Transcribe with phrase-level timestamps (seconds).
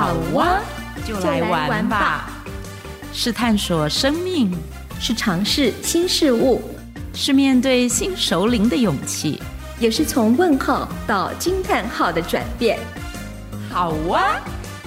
[0.00, 0.58] 好哇，
[1.06, 2.30] 就来玩吧！
[3.12, 4.50] 是探索生命，
[4.98, 6.62] 是尝试新事物，
[7.12, 9.42] 是面对新首领的勇气，
[9.78, 12.78] 也是从问号到惊叹号的转变。
[13.70, 14.40] 好哇，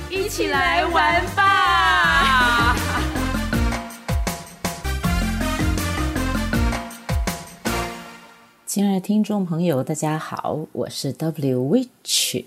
[0.10, 2.76] 一起来玩吧！
[8.66, 12.44] 亲爱的听众朋友，大家好，我是 W Witch。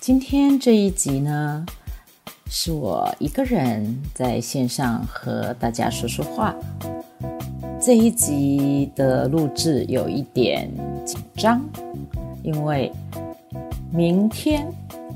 [0.00, 1.66] 今天这一集呢，
[2.48, 6.54] 是我一个人在线上和大家说说话。
[7.80, 10.70] 这一集的录制有一点
[11.04, 11.60] 紧张，
[12.42, 12.90] 因为
[13.92, 14.66] 明天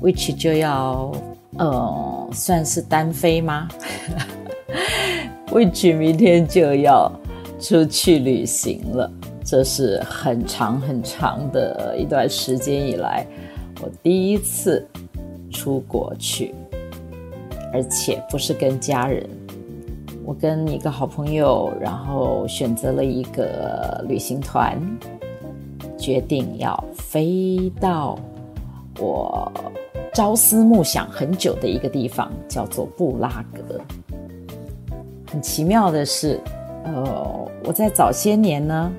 [0.01, 1.11] which 就要
[1.57, 3.67] 呃，算是单飞吗？
[5.47, 7.11] which 明天就要
[7.59, 9.11] 出去旅行了，
[9.43, 13.25] 这是很长很长的一段时间以来。
[13.81, 14.87] 我第一次
[15.49, 16.53] 出国去，
[17.73, 19.27] 而且不是跟家人，
[20.25, 24.79] 我跟一个好朋友，然后选择了一个旅行团，
[25.97, 28.17] 决定要飞到
[28.99, 29.51] 我
[30.13, 33.79] 朝思暮想很久的一个地方，叫做布拉格。
[35.31, 36.39] 很奇妙的是，
[36.83, 38.91] 呃，我在早些年呢，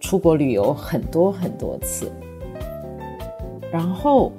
[0.00, 2.10] 出国旅游很多很多次。
[3.70, 4.32] 然后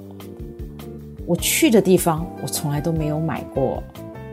[1.26, 3.82] 我去的地方，我从来都没有买过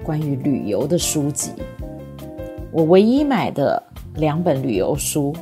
[0.04, 1.52] 关于旅游的书籍。
[2.72, 3.82] 我唯一买的
[4.16, 5.36] 两本旅游书，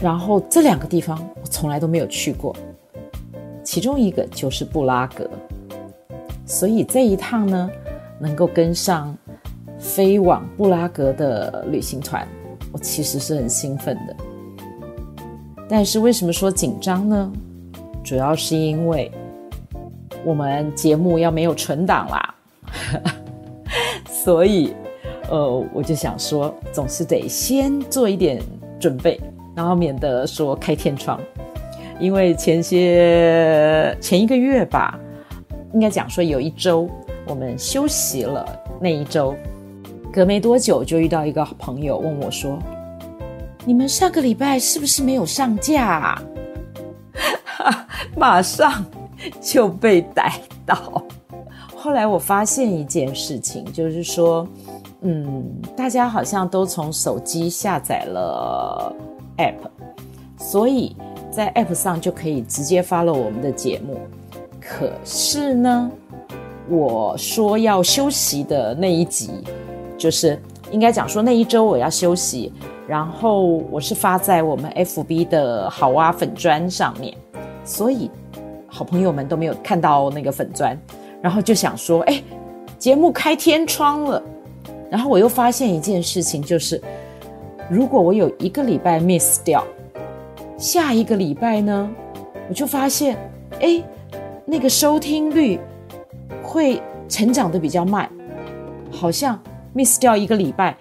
[0.00, 2.54] 然后这两个地方我从来都没有去过，
[3.64, 5.28] 其中一个就是布拉格。
[6.46, 7.68] 所以这一趟呢，
[8.20, 9.16] 能够跟上
[9.76, 12.26] 飞往布拉格的旅行团，
[12.72, 14.16] 我其实是很兴奋的。
[15.68, 17.32] 但是为什么说紧张呢？
[18.04, 19.10] 主要是因为
[20.28, 22.34] 我们节目要没有存档啦，
[24.04, 24.74] 所以
[25.30, 28.38] 呃，我就想说，总是得先做一点
[28.78, 29.18] 准备，
[29.56, 31.18] 然后免得说开天窗。
[31.98, 35.00] 因为前些前一个月吧，
[35.72, 36.86] 应该讲说有一周
[37.26, 38.46] 我们休息了，
[38.82, 39.34] 那一周
[40.12, 42.58] 隔没多久就遇到一个朋友问我说
[43.64, 46.22] ：“你们上个礼拜是不是没有上架啊？”
[48.14, 48.84] 马上
[49.40, 51.02] 就被逮到。
[51.76, 54.46] 后来我发现一件事情，就是说，
[55.02, 55.44] 嗯，
[55.76, 58.92] 大家好像都从手机下载了
[59.36, 59.68] App，
[60.36, 60.96] 所以
[61.30, 63.96] 在 App 上就可以直接发了我们的节目。
[64.60, 65.90] 可是呢，
[66.68, 69.30] 我说要休息的那一集，
[69.96, 70.38] 就是
[70.70, 72.52] 应该讲说那一周我要休息，
[72.86, 77.16] 然后我是发在我们 FB 的好蛙粉砖上面。
[77.64, 78.10] 所以，
[78.68, 80.78] 好朋友们都没有看到那个粉钻，
[81.20, 82.22] 然后就想说：“哎，
[82.78, 84.22] 节目开天窗了。”
[84.90, 86.80] 然后我又发现一件事情，就是
[87.68, 89.64] 如果我有一个礼拜 miss 掉，
[90.56, 91.90] 下一个礼拜呢，
[92.48, 93.16] 我就发现，
[93.60, 93.82] 哎，
[94.44, 95.58] 那个收听率
[96.42, 98.08] 会成长的比较慢，
[98.90, 99.38] 好像
[99.74, 100.76] miss 掉一个礼拜，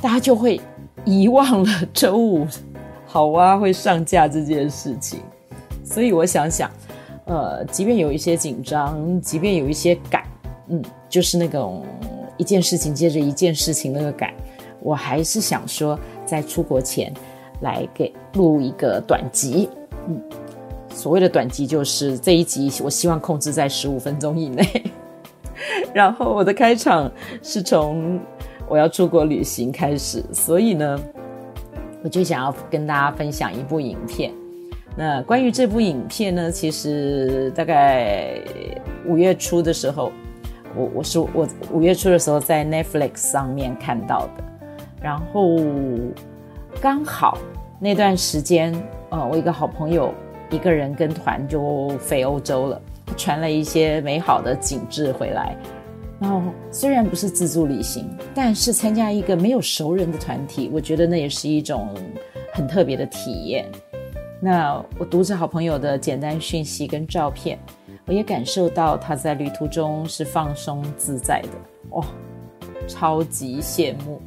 [0.00, 0.60] 大家就会
[1.04, 2.46] 遗忘了周五
[3.06, 5.20] 好哇会上架这件事情。
[5.82, 6.70] 所以我想想，
[7.26, 10.22] 呃，即便有一些紧张，即便有一些赶，
[10.68, 11.82] 嗯，就是那种
[12.36, 14.32] 一件事情接着一件事情那个赶，
[14.80, 17.12] 我还是想说，在出国前
[17.62, 19.70] 来给录一个短集，
[20.06, 20.20] 嗯，
[20.90, 24.84] 所谓的短集就是这一集，我希望控制在十五分钟以内。
[25.94, 27.10] 然后我的开场
[27.40, 28.20] 是从
[28.68, 31.00] 我要出国旅行开始，所以呢，
[32.02, 34.30] 我就想要跟大家分享一部影片。
[34.96, 38.40] 那关于这部影片呢，其实大概
[39.06, 40.12] 五月初的时候，
[40.76, 44.44] 我我是我五月初的时候在 Netflix 上面看到的，
[45.02, 45.58] 然后
[46.80, 47.38] 刚好
[47.80, 48.72] 那段时间，
[49.10, 50.14] 呃，我一个好朋友
[50.48, 52.80] 一个人跟团就飞欧洲了，
[53.16, 55.56] 传了一些美好的景致回来。
[56.20, 61.88] 然后虽然不是自助旅行，但是参加一个没有熟人的团体，我觉得那也是一种
[62.52, 63.66] 很特别的体验。
[64.44, 67.58] 那我读着好朋友的简单讯息跟照片，
[68.04, 71.48] 我也感受到他在旅途中是放松自在的，
[71.92, 72.04] 哇，
[72.86, 74.20] 超级羡慕。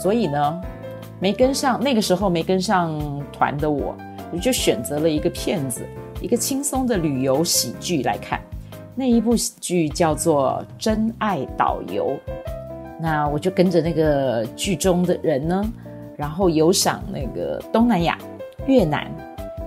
[0.00, 0.62] 所以呢，
[1.18, 2.96] 没跟上那个时候没跟上
[3.32, 3.96] 团的我，
[4.32, 5.84] 我就选择了一个片子，
[6.20, 8.40] 一个轻松的旅游喜剧来看。
[8.94, 12.16] 那一部喜剧叫做《真爱导游》，
[13.00, 15.72] 那我就跟着那个剧中的人呢，
[16.16, 18.16] 然后游赏那个东南亚。
[18.66, 19.10] 越南，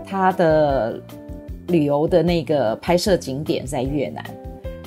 [0.05, 1.01] 他的
[1.67, 4.23] 旅游的那个拍摄景点在越南，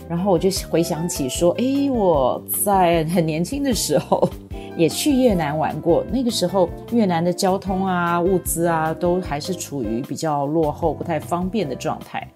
[0.08, 4.28] 然后我就回想起说，诶，我在很年轻的时候
[4.76, 6.04] 也去越南玩过。
[6.12, 12.26] 那个时候越南的交通啊、物资啊，都还是处于比较落后、不太方便的状态。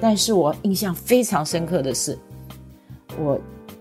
[0.00, 2.16] 但是我印象非常深刻的是，
[3.18, 3.38] 我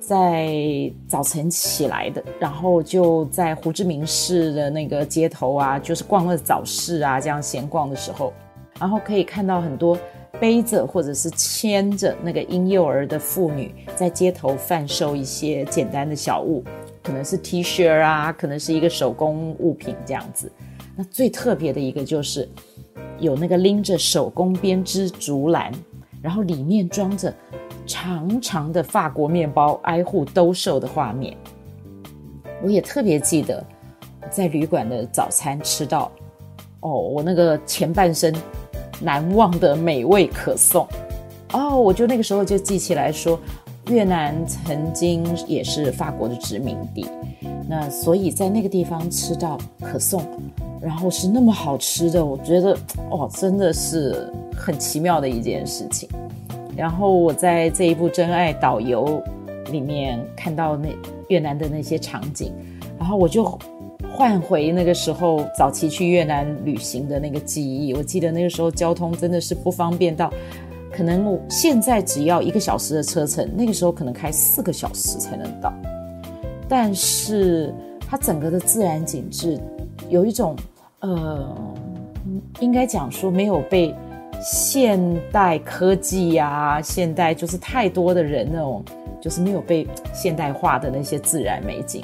[0.10, 8.34] 在早晨起来的，然后就在胡志明市的那个街头啊，就是逛了早市啊，这样闲逛的时候，
[8.80, 9.96] 然后可以看到很多。
[10.40, 16.64] 背着或者是牵着那个婴幼儿的妇女，在街头贩售一些简单的小物，
[17.04, 20.50] 可能是 T 恤啊，可能是一个手工物品这样子。
[20.96, 22.48] 那最特别的一个就是
[23.20, 25.74] 有那个拎着手工编织竹篮，
[26.22, 27.34] 然后里面装着
[27.89, 31.36] 长长的法国面包，挨户兜售的画面。
[32.62, 33.65] 我也特别记得
[34.30, 36.12] 在旅馆的早餐吃到，
[36.81, 38.33] 哦，我那个前半生。
[39.01, 40.86] 难忘的美味可颂
[41.53, 43.39] 哦，我就那个时候就记起来说，
[43.88, 47.07] 越南曾经也是法国的殖民地，
[47.65, 50.21] 那所以在那个地方吃到可颂，
[50.81, 52.77] 然后是那么好吃的，我觉得
[53.09, 56.09] 哦，真的是很奇妙的一件事情。
[56.80, 59.22] 然后我在这一部《真爱导游》
[59.72, 60.90] 里面看到那
[61.28, 62.54] 越南的那些场景，
[62.98, 63.60] 然后我就。
[64.12, 70.30] 换回那个时候早期去越南旅行的那个记忆，我记得那个时候交通真的是不方便到，
[70.92, 75.72] 可能现在只要一个小时的车程，那个时候可能开四个小时才能到。
[76.68, 77.74] 但是
[78.10, 79.58] 它整个的自然景致
[80.10, 80.54] 有一种
[81.00, 81.56] 呃，
[82.60, 83.96] 应该讲说没有被
[84.41, 85.00] 现
[85.31, 88.83] 代科技呀、现代就是太多的人那种，
[89.21, 92.03] 就是没有被现代化的那些自然美景。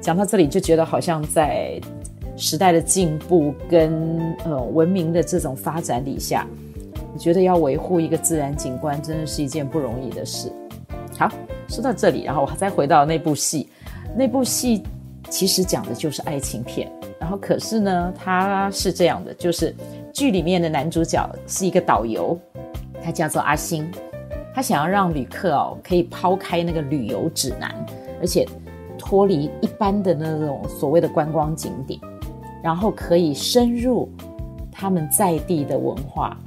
[0.00, 1.80] 讲到这里就觉得好像在
[2.36, 6.46] 时代的进步跟呃文明的这种发展底下，
[7.12, 10.50] 我觉得要维护一个自然景观真的是一件不容易的事。
[11.18, 11.28] 好，
[11.68, 13.68] 说到这里，然后我再回到那部戏，
[14.16, 14.82] 那部戏
[15.28, 16.90] 其实讲的就是爱情片。
[17.20, 19.74] 然后可是呢，它是这样的，就是
[20.12, 22.38] 剧里面的男主角是一个导游，
[23.02, 23.90] 他叫做阿星，
[24.54, 27.74] 他想要让旅客哦可以抛开那个旅游指南，
[28.20, 28.46] 而且。
[29.04, 31.98] 脱离一般的那种所谓的观光景点，
[32.62, 34.08] 然后可以深入
[34.70, 36.38] 他们在地的文化，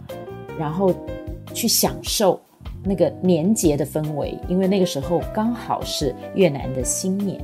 [0.57, 0.93] 然后
[1.53, 2.39] 去享受
[2.81, 4.39] 那个年节的氛围。
[4.47, 7.43] 因为那个时候刚好是越南的新年，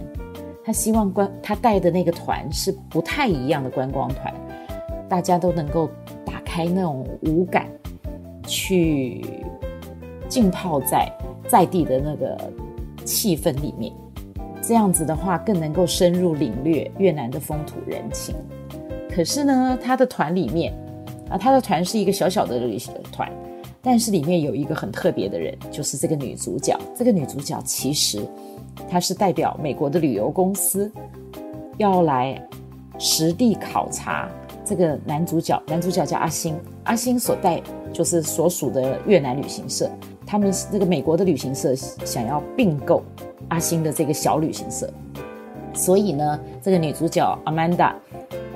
[0.63, 4.33] 他希望观他带的那个团是不太一样的观光团，
[5.09, 5.89] 大家都能够
[6.53, 7.65] 开那种五感，
[8.45, 9.23] 去
[10.27, 11.09] 浸泡在
[11.47, 12.37] 在地的那个
[13.05, 13.93] 气氛里面。
[14.61, 18.35] 这样子的话，更能够深入领略越南的风土人情。
[19.09, 20.73] 可是呢，他的团里面
[21.29, 23.31] 啊，他的团是一个小小的旅行团，
[23.81, 26.77] 但是里面有一个很特别的人，就是这个女主角。
[26.93, 28.19] 这个女主角其实
[28.89, 30.91] 她是代表美国的旅游公司
[31.77, 32.45] 要来
[32.99, 34.29] 实地考察
[34.71, 35.61] 这个男主角。
[35.67, 39.91] 男主角叫阿星，阿星所带就是所属的越南旅行社，
[40.25, 43.03] 他们这个美国的旅行社想要并购。
[43.49, 44.89] 阿星的这个小旅行社，
[45.73, 47.91] 所以呢，这个女主角 Amanda，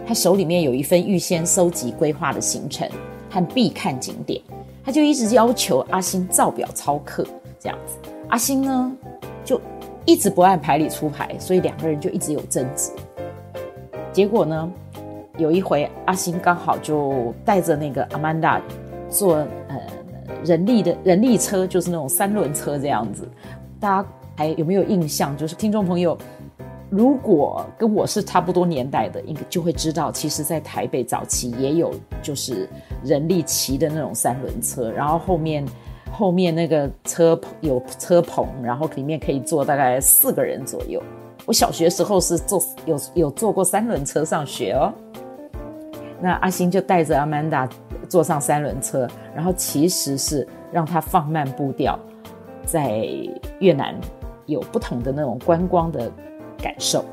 [0.08, 2.90] 她手里面有一份预先收集规划的行程
[3.30, 4.42] 和必看景点，
[4.86, 7.28] 她就一直要求阿星照表操课
[7.60, 8.10] 这样子。
[8.30, 8.90] 阿星呢，
[9.44, 9.60] 就
[10.06, 12.92] 一直不按牌理出牌，所以两个人就一直有争执。
[14.14, 14.72] 结果呢，
[15.38, 18.62] 有一回阿星刚好就带着那个阿曼达
[19.10, 19.80] 坐呃
[20.44, 23.28] 人力的人力车，就是那种三轮车这样子，
[23.80, 24.10] 大家。
[24.38, 25.34] 还有没有印象？
[25.38, 26.18] 就是听众朋友，
[26.90, 32.68] 如果跟我是差不多年代的，应该就会知道，其实，在台北早期也有就是
[33.02, 35.66] 人力骑的那种三轮车，然后后面
[36.12, 41.02] 后面那个车有车棚，然后里面可以坐大概四个人左右。
[41.46, 44.92] 我小学时候是坐有有坐过三轮车上学哦。
[46.22, 47.68] 那阿星就带着阿曼达
[48.10, 52.00] 坐上三轮车，然后其实是让他放慢步调，
[52.66, 53.06] 在
[53.60, 53.96] 越南。
[54.48, 56.08] 有不同的那种观光的
[56.60, 57.04] 感受，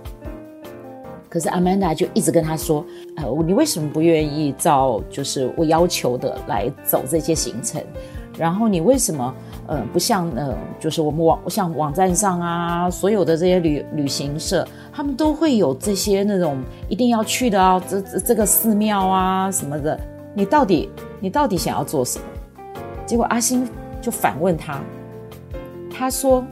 [1.30, 2.84] 可是阿曼达就一直跟他说
[3.16, 7.82] ：“呃，你为什么不愿意照就是我要求的来走这些行程？
[8.38, 9.34] 然后你为什么
[9.66, 19.98] 呃不像呃就是我们网像网站上啊所有的这些旅旅行社，他们都会有这些那种一定要去的啊，这这这个寺庙啊什么的，
[20.34, 22.24] 你到底你到底想要做什么？”
[23.06, 23.68] 结果阿星
[24.00, 24.80] 就反问他，
[25.90, 26.44] 他说。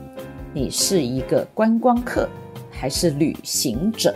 [0.53, 2.27] 你是一个观光客
[2.69, 4.13] 还是旅行者？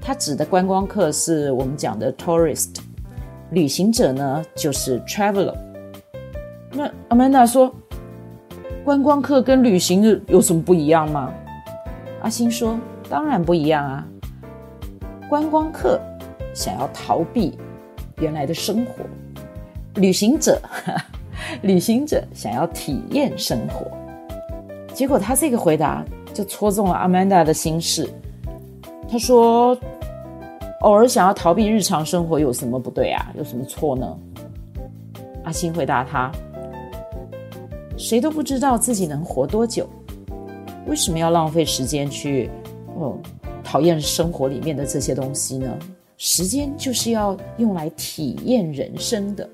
[0.00, 2.74] 他指的观光客是我们讲的 tourist，
[3.52, 5.54] 旅行者呢就是 traveler。
[6.72, 7.72] 那 Amanda 说
[8.82, 11.32] ：“观光客跟旅行有什么不一样吗？
[12.22, 12.78] 阿星说
[13.10, 14.06] ：“当然不一样啊。
[15.28, 16.00] 观光客
[16.54, 17.58] 想要逃避
[18.18, 19.04] 原来的生活，
[19.96, 20.60] 旅行者，
[21.62, 23.86] 旅行者想要体验生活。”
[24.94, 28.08] 结果他这个回答就戳中了阿曼达的心事。
[29.10, 29.76] 他说
[30.82, 33.32] ：“偶尔想要逃避日常生活有什么不对啊？
[33.36, 34.18] 有什么错呢？”
[35.44, 36.30] 阿星回答他
[37.98, 39.88] ：“谁都不知道自己能活多久，
[40.86, 42.50] 为什么要浪费时间去
[42.96, 43.18] 哦
[43.64, 45.76] 讨厌生活里面的这些东西呢？
[46.16, 49.48] 时间就是要用来体验人生的。”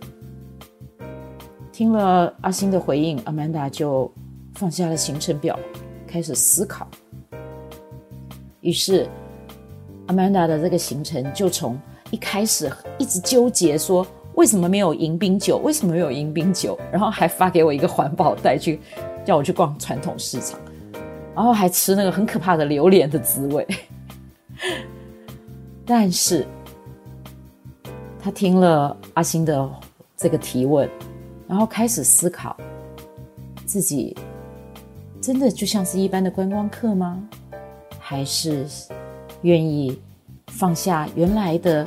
[1.73, 4.11] 听了阿星的回应，阿曼达就
[4.55, 5.59] 放下了行程表，
[6.07, 6.87] 开始思考。
[8.61, 9.09] 于是，
[10.09, 14.07] 阿曼达的这个行程就从一开始一直纠结说。
[14.35, 15.59] 为什么没有迎宾酒？
[15.65, 16.79] 为什么没有迎宾酒？
[16.93, 18.79] 然后还发给我一个环保袋去，
[19.25, 20.61] 叫我去逛传统市场，
[21.35, 23.67] 然后还吃那个很可怕的榴莲的滋味。
[25.85, 26.47] 但是，
[28.21, 29.69] 他听了阿星的
[30.17, 30.89] 这个提问，
[31.49, 32.57] 然后开始思考，
[33.67, 34.17] 自己
[35.21, 37.29] 真的就像是一般的观光客吗？
[37.99, 38.65] 还是
[39.43, 39.99] 愿意
[40.49, 41.87] 放下原来的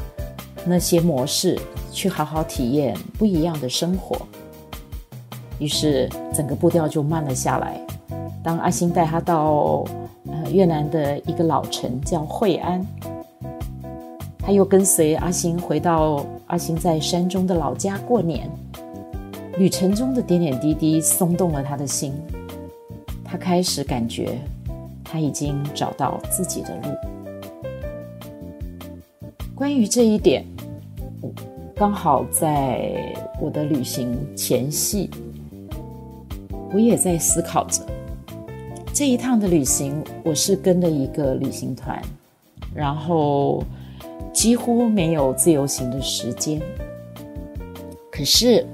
[0.66, 1.60] 那些模式？
[1.94, 4.16] 去好好体验不一样的生活，
[5.60, 7.78] 于是整个步调就慢了下来。
[8.42, 9.84] 当阿星带他到
[10.26, 12.82] 呃越南的一个老城叫惠安，
[14.40, 18.50] 他又跟随阿星回到阿星在山中的老家过年。
[19.58, 22.14] 旅程中的点点滴滴松动了他的心，
[23.22, 24.40] 他开始感觉
[25.04, 27.21] 他已经找到自己的路。
[29.62, 30.44] 关于这一点。
[31.76, 35.08] 刚好在我的旅行前夕，
[36.74, 37.86] 我也在思考着
[38.92, 40.04] 这一趟的旅行。
[40.24, 42.02] 我是跟了一个旅行团，
[42.74, 43.64] 然后
[44.34, 46.60] 几乎没有自由行的时间。
[48.12, 48.66] 可是，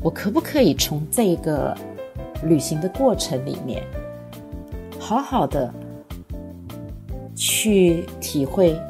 [0.00, 1.76] 我可不可以从这个
[2.44, 3.82] 旅行的过程里面，
[4.96, 5.74] 好好的
[7.34, 8.80] 去体会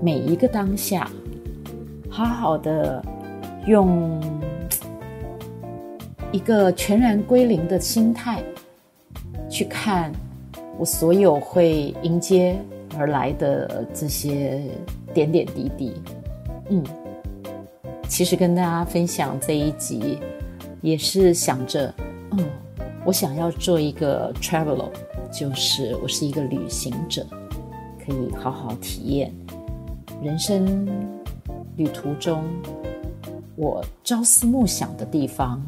[0.00, 1.10] 每一个当下？
[2.10, 3.04] 好好的
[3.66, 4.20] 用
[6.32, 8.42] 一个全然归零的心态
[9.48, 10.10] 去看
[10.78, 12.58] 我所有会迎接
[12.96, 14.62] 而来的这些
[15.12, 15.94] 点点滴滴。
[16.70, 16.82] 嗯，
[18.08, 20.18] 其实跟大家分享这一集，
[20.80, 21.92] 也是想着，
[22.32, 22.44] 嗯，
[23.04, 24.88] 我想要做一个 traveler，
[25.30, 27.24] 就是我是一个旅行者，
[28.04, 29.32] 可以好好体验
[30.22, 30.86] 人生。
[31.76, 32.42] 旅途中，
[33.54, 35.62] 我朝思暮想的地方，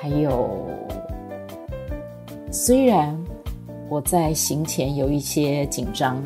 [0.00, 0.68] 还有，
[2.52, 3.18] 虽然
[3.88, 6.22] 我在行前有一些紧张，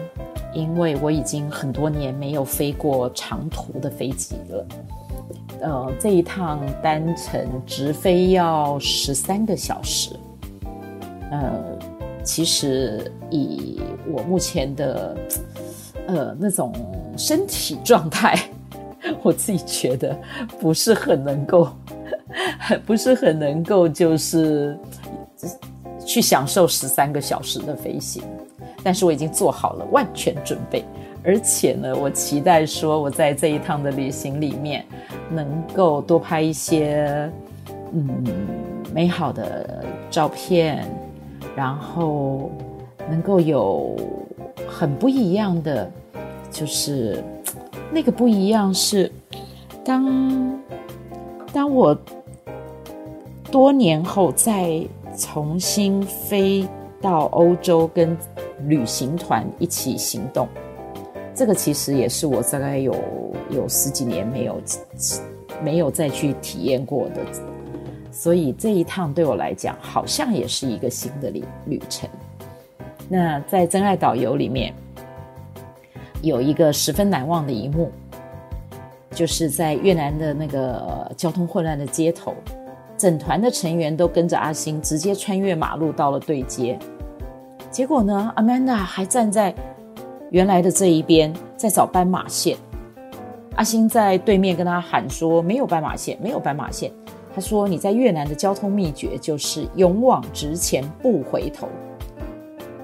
[0.53, 4.67] 因为我已经很多年没有飞过长途的飞机了。
[5.63, 10.11] 呃，这一趟单程直飞要十三个小时。
[11.31, 11.79] 呃，
[12.23, 13.81] 其实以
[14.13, 15.17] 我目前的
[16.07, 16.71] 呃那种
[17.17, 18.39] 身体状态。
[19.23, 20.17] 我自己觉得
[20.59, 21.69] 不是很能够，
[22.87, 24.79] 不是很能够，就是
[26.07, 28.23] 去享受十三个小时的飞行。
[28.83, 30.83] 但是我已经做好了万全准备，
[31.23, 34.85] 而且呢，我期待说我在这一趟的旅行里面，
[35.31, 37.31] 能够多拍一些
[37.93, 38.25] 嗯
[38.95, 40.87] 美好的照片，
[41.55, 42.51] 然后
[43.11, 43.95] 能够有
[44.67, 45.91] 很不一样的，
[46.55, 47.23] 就是。
[47.93, 49.13] 那个不一样是，
[49.85, 50.61] 当
[51.53, 51.97] 当我
[53.53, 54.83] 多年后再
[55.17, 56.67] 重新飞
[57.01, 58.17] 到欧洲跟
[58.67, 60.49] 旅行团一起行动，
[61.37, 62.97] 这个其实也是我大概有
[63.51, 64.61] 有十几年没有
[65.63, 67.21] 没有再去体验过的，
[68.11, 72.11] 所以这一趟对我来讲好像也是一个新的旅旅程。
[73.09, 74.75] 那在真爱导游里面。
[76.23, 77.91] 有一个十分难忘的一幕，
[79.11, 82.35] 就是在越南的那个交通混乱的街头，
[82.97, 86.79] 整团的成员都跟着阿星直接穿越马路到了对街。
[87.71, 89.55] 结果呢，阿曼达还站在
[90.31, 92.57] 原来的这一边，在找斑马线。
[93.57, 96.91] 阿星在对面跟他喊说：“没有斑马线，没有斑马线。”
[97.35, 101.69] 他说：“你在越南的交通秘诀就是勇往直前，不回头。”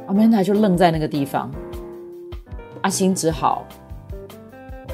[0.07, 1.51] 阿曼达就愣在那个地方。
[2.83, 3.67] 阿星只好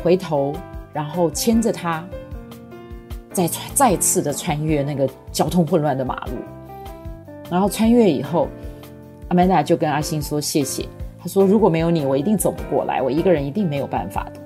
[0.03, 0.53] 回头，
[0.93, 2.05] 然后牵着他，
[3.33, 6.33] 再穿再次的穿越那个交通混乱的马路。
[7.51, 8.49] 然后穿越以后，
[9.29, 10.85] 阿曼达就跟阿星说谢谢。
[11.19, 14.41] 他说：“如果没有你，我一定走不过来，我一个人一定没有办法的。”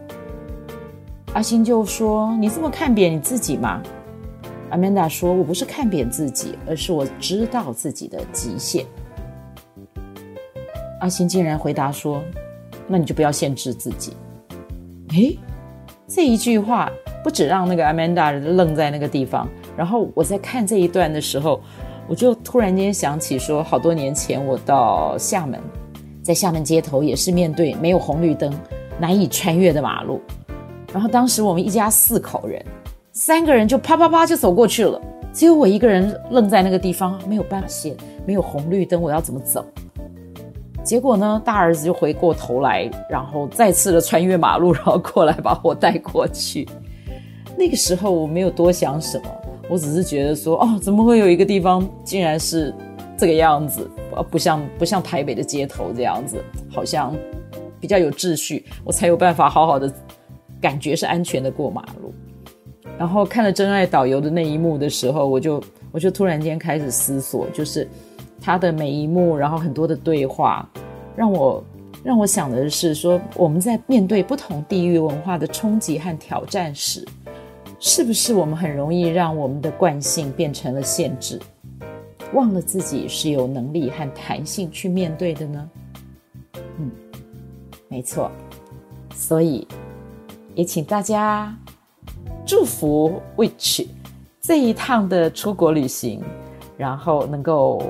[1.34, 3.82] 阿星就说：“你这么看扁你自己吗？”
[4.70, 8.84] 阿曼达说：“我不是看扁自己，而是我知道自己的极限。”
[11.00, 12.22] 阿星竟然回答说
[12.90, 14.12] ：“那你就不要限制自己。”
[15.14, 15.38] 诶，
[16.06, 16.90] 这一句话
[17.22, 21.60] 不止让那个阿曼达愣在那个地方，然后我在看这一段的时候，
[22.08, 25.58] 我就突然间想起说，好多年前我到厦门。
[26.22, 28.52] 在厦门街头也是面对没有红绿灯、
[29.00, 30.20] 难以穿越的马路，
[30.92, 32.62] 然后当时我们一家四口人，
[33.10, 35.00] 三个人就啪啪啪就走过去了，
[35.32, 39.64] 只有我一个人愣在那个地方，没有办法写，没有红绿灯，我要怎么走？
[40.82, 46.68] 结果呢，大儿子就回过头来，然后再次的穿越马路，然后过来把我带过去。
[47.56, 49.24] 那个时候我没有多想什么，
[49.68, 52.74] 我只是觉得说，哦，怎么会有一个地方竟然是
[53.16, 53.88] 这个样子？
[54.30, 57.14] 不像不像台北的街头这样子，好像
[57.78, 59.90] 比较有秩序，我才有办法好好的
[60.60, 62.12] 感觉是安全的过马路。
[62.98, 67.88] 然后看了真爱导游的那一幕的时候，我就我就突然间开始思索，就是
[68.40, 70.68] 他的每一幕，然后很多的对话，
[71.14, 71.62] 让我
[72.02, 77.06] 让我想的是说，我们在面对不同地域文化的冲击和挑战时，
[77.78, 81.38] 是不是我们很容易让我们的惯性变成了限制？
[82.32, 85.70] 忘了自己是有能力和弹性去面对的呢？
[86.78, 86.90] 嗯，
[87.88, 88.30] 没错。
[89.12, 89.66] 所以
[90.54, 91.54] 也请大家
[92.46, 93.86] 祝福 Which
[94.40, 96.22] 这一趟的出国旅行，
[96.78, 97.82] 然后能够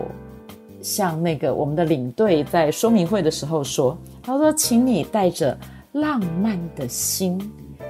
[0.82, 5.56] 像那个我们的领队在说明会的时候说，他说：“请你带着
[5.92, 7.38] 浪漫的心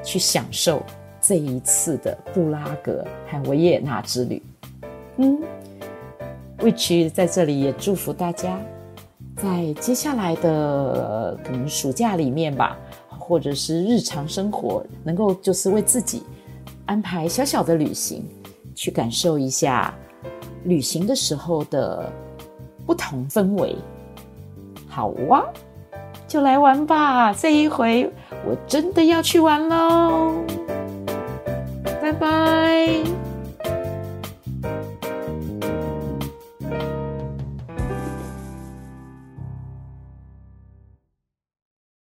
[0.02, 0.82] 去享受
[1.20, 4.42] 这一次的布拉格和维也纳之旅。”
[5.18, 5.38] 嗯。
[6.58, 8.60] ，which 在这里也祝福大家，
[9.36, 12.76] 在接下来的可能暑假里面吧，
[13.08, 16.22] 或者是日常生活，能够就是为自己
[16.84, 18.24] 安排小小的旅行，
[18.74, 19.94] 去感受一下
[20.64, 22.12] 旅行的时候的
[22.90, 23.76] 不同氛围。
[24.88, 25.44] 好哇，
[26.26, 27.32] 就来玩吧！
[27.32, 28.12] 这一回
[28.44, 30.32] 我真的要去玩喽，
[32.02, 33.19] 拜拜。